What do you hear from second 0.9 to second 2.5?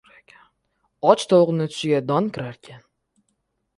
•Och tovuqning tushiga don